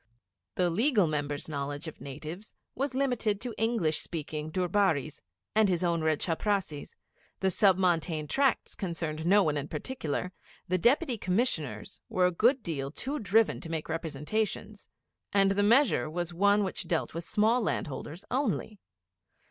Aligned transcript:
The 0.55 0.71
Legal 0.71 1.05
Member's 1.05 1.47
knowledge 1.47 1.87
of 1.87 2.01
natives 2.01 2.55
was 2.73 2.95
limited 2.95 3.39
to 3.41 3.53
English 3.55 3.99
speaking 3.99 4.49
Durbaris, 4.51 5.21
and 5.53 5.69
his 5.69 5.83
own 5.83 6.03
red 6.03 6.19
chaprassis, 6.19 6.95
the 7.39 7.51
Sub 7.51 7.77
Montane 7.77 8.27
Tracts 8.27 8.73
concerned 8.73 9.27
no 9.27 9.43
one 9.43 9.57
in 9.57 9.67
particular, 9.67 10.31
the 10.67 10.79
Deputy 10.79 11.19
Commissioners 11.19 12.01
were 12.09 12.25
a 12.25 12.31
good 12.31 12.63
deal 12.63 12.89
too 12.89 13.19
driven 13.19 13.61
to 13.61 13.69
make 13.69 13.89
representations, 13.89 14.87
and 15.33 15.51
the 15.51 15.61
measure 15.61 16.09
was 16.09 16.33
one 16.33 16.63
which 16.63 16.87
dealt 16.87 17.13
with 17.13 17.23
small 17.23 17.61
land 17.61 17.85
holders 17.85 18.25
only. 18.31 18.79